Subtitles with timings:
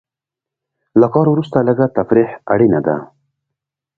[0.99, 2.95] له کار وروسته لږه تفریح اړینه ده.